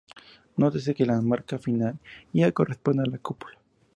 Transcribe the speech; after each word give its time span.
Nótese 0.57 0.95
que 0.95 1.05
la 1.05 1.21
marca 1.21 1.59
final 1.59 1.99
-ia 2.33 2.51
corresponde 2.53 3.03
a 3.03 3.05
la 3.11 3.19
cópula. 3.19 3.59